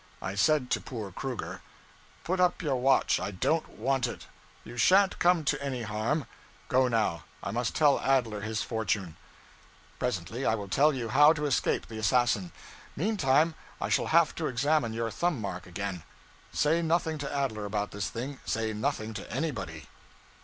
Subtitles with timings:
[0.19, 1.61] I said to poor Kruger
[2.23, 4.25] 'Put up your watch, I don't want it.
[4.63, 6.25] You shan't come to any harm.
[6.69, 9.15] Go, now; I must tell Adler his fortune.
[9.99, 12.51] Presently I will tell you how to escape the assassin;
[12.95, 16.01] meantime I shall have to examine your thumbmark again.
[16.51, 19.87] Say nothing to Adler about this thing say nothing to anybody.'